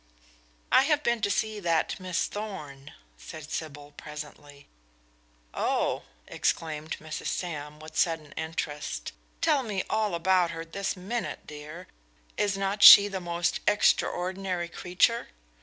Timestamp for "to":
1.21-1.29